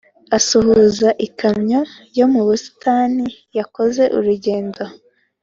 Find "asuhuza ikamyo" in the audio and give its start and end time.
0.37-1.81